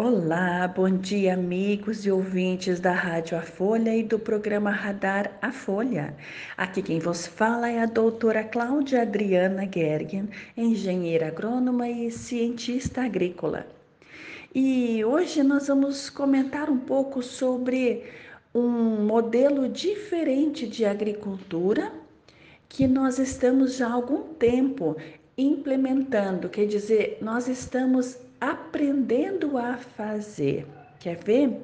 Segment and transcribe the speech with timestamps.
[0.00, 5.50] Olá, bom dia, amigos e ouvintes da Rádio A Folha e do programa Radar A
[5.50, 6.16] Folha.
[6.56, 13.66] Aqui quem vos fala é a doutora Cláudia Adriana Gergen, engenheira agrônoma e cientista agrícola.
[14.54, 18.04] E hoje nós vamos comentar um pouco sobre
[18.54, 21.90] um modelo diferente de agricultura
[22.68, 24.96] que nós estamos já há algum tempo
[25.36, 30.66] implementando, quer dizer, nós estamos aprendendo a fazer.
[30.98, 31.60] Quer ver?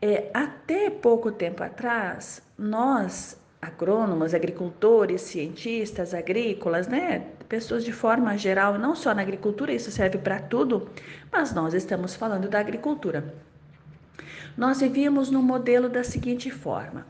[0.00, 8.78] É, até pouco tempo atrás, nós, agrônomos, agricultores, cientistas agrícolas, né, pessoas de forma geral,
[8.78, 10.88] não só na agricultura, isso serve para tudo,
[11.32, 13.34] mas nós estamos falando da agricultura.
[14.56, 17.06] Nós vivíamos no modelo da seguinte forma: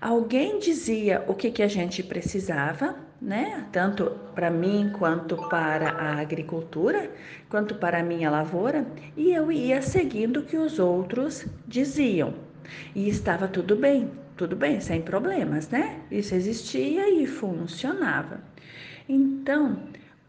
[0.00, 3.66] alguém dizia o que, que a gente precisava, né?
[3.70, 7.10] Tanto para mim quanto para a agricultura,
[7.48, 12.32] quanto para a minha lavoura, e eu ia seguindo o que os outros diziam.
[12.94, 16.00] E estava tudo bem, tudo bem, sem problemas, né?
[16.10, 18.40] Isso existia e funcionava.
[19.08, 19.78] Então,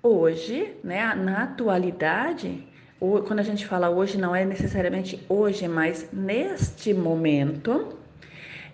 [0.01, 2.67] hoje, né, na atualidade,
[2.99, 7.97] quando a gente fala hoje, não é necessariamente hoje, mas neste momento,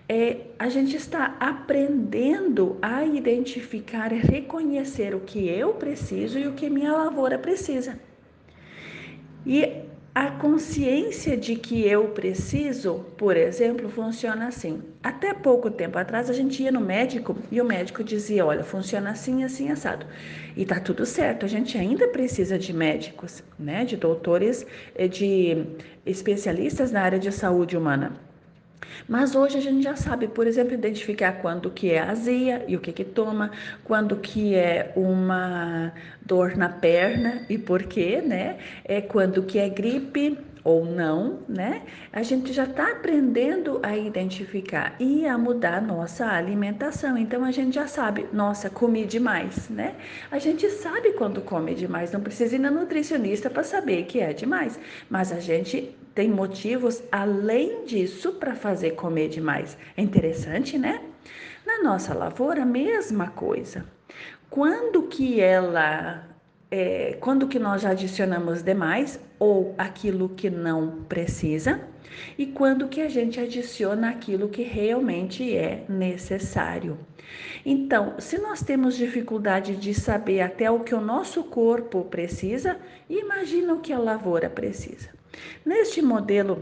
[0.08, 6.70] é, a gente está aprendendo a identificar reconhecer o que eu preciso e o que
[6.70, 7.98] minha lavoura precisa.
[9.44, 9.82] E
[10.14, 14.82] a consciência de que eu preciso, por exemplo, funciona assim.
[15.02, 19.10] Até pouco tempo atrás a gente ia no médico e o médico dizia: olha, funciona
[19.10, 20.06] assim, assim, assado.
[20.56, 23.84] E tá tudo certo, a gente ainda precisa de médicos, né?
[23.84, 25.66] De doutores, eh, de
[26.04, 28.27] especialistas na área de saúde humana.
[29.08, 32.80] Mas hoje a gente já sabe, por exemplo, identificar quando que é azia e o
[32.80, 33.50] que que toma,
[33.84, 38.58] quando que é uma dor na perna e por quê, né?
[38.84, 41.82] É quando que é gripe ou não, né?
[42.12, 47.16] A gente já está aprendendo a identificar e a mudar nossa alimentação.
[47.16, 49.94] Então a gente já sabe, nossa, comi demais, né?
[50.30, 54.34] A gente sabe quando come demais, não precisa ir na nutricionista para saber que é
[54.34, 59.78] demais, mas a gente tem motivos além disso para fazer comer demais.
[59.96, 61.00] É interessante, né?
[61.64, 63.86] Na nossa lavoura, mesma coisa.
[64.50, 66.26] Quando que ela
[66.72, 71.80] é, quando que nós já adicionamos demais ou aquilo que não precisa
[72.36, 76.98] e quando que a gente adiciona aquilo que realmente é necessário.
[77.64, 82.76] Então, se nós temos dificuldade de saber até o que o nosso corpo precisa,
[83.08, 85.16] imagina o que a lavoura precisa.
[85.64, 86.60] Neste modelo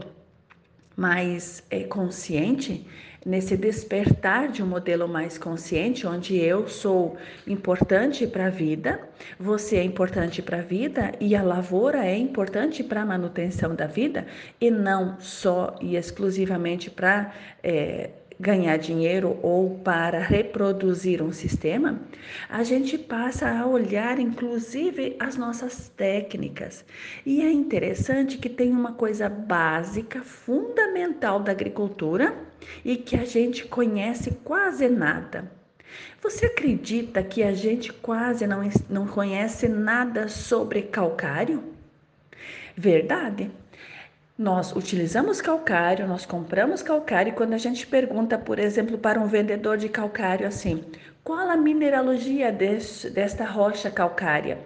[0.95, 2.85] mais é, consciente,
[3.23, 8.99] nesse despertar de um modelo mais consciente, onde eu sou importante para a vida,
[9.39, 13.85] você é importante para a vida e a lavoura é importante para a manutenção da
[13.85, 14.25] vida
[14.61, 21.99] e não só e exclusivamente para é, ganhar dinheiro ou para reproduzir um sistema,
[22.47, 26.85] a gente passa a olhar inclusive as nossas técnicas.
[27.25, 32.35] E é interessante que tem uma coisa básica, fundamental da agricultura
[32.85, 35.51] e que a gente conhece quase nada.
[36.21, 41.63] Você acredita que a gente quase não, não conhece nada sobre calcário?
[42.75, 43.49] Verdade.
[44.37, 49.27] Nós utilizamos calcário, nós compramos calcário e quando a gente pergunta, por exemplo, para um
[49.27, 50.83] vendedor de calcário assim,
[51.23, 54.59] qual a mineralogia deste, desta rocha calcária?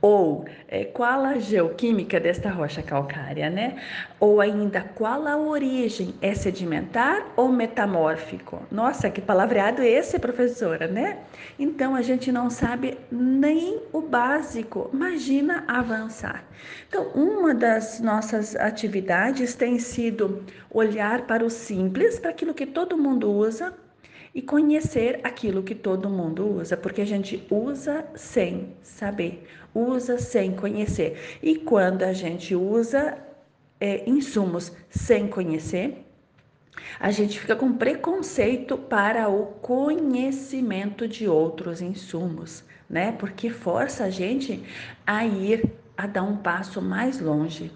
[0.00, 3.76] Ou é, qual a geoquímica desta rocha calcária, né?
[4.20, 6.14] Ou ainda, qual a origem?
[6.22, 8.62] É sedimentar ou metamórfico?
[8.70, 11.18] Nossa, que palavreado esse, professora, né?
[11.58, 16.44] Então a gente não sabe nem o básico, imagina avançar.
[16.88, 22.96] Então, uma das nossas atividades tem sido olhar para o simples, para aquilo que todo
[22.96, 23.74] mundo usa,
[24.34, 29.44] e conhecer aquilo que todo mundo usa, porque a gente usa sem saber,
[29.74, 31.38] usa sem conhecer.
[31.42, 33.18] E quando a gente usa
[33.80, 36.04] é, insumos sem conhecer,
[37.00, 43.12] a gente fica com preconceito para o conhecimento de outros insumos, né?
[43.12, 44.62] Porque força a gente
[45.06, 47.72] a ir a dar um passo mais longe.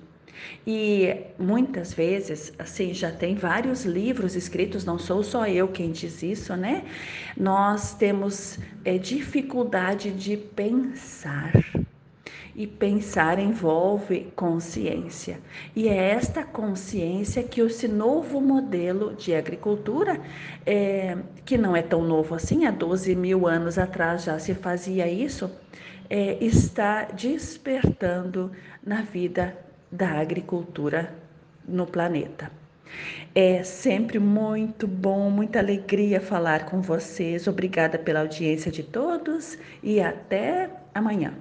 [0.67, 6.23] E muitas vezes, assim, já tem vários livros escritos, não sou só eu quem diz
[6.23, 6.84] isso, né?
[7.37, 11.52] Nós temos é, dificuldade de pensar.
[12.55, 15.40] E pensar envolve consciência.
[15.75, 20.20] E é esta consciência que esse novo modelo de agricultura,
[20.67, 25.08] é, que não é tão novo assim, há 12 mil anos atrás já se fazia
[25.08, 25.50] isso,
[26.11, 28.52] é, está despertando
[28.84, 29.56] na vida
[29.93, 31.15] da agricultura
[31.69, 32.50] no planeta.
[33.35, 37.47] É sempre muito bom, muita alegria falar com vocês.
[37.47, 41.33] Obrigada pela audiência de todos e até amanhã.